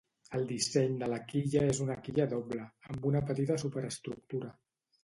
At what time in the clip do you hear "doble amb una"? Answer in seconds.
2.35-3.23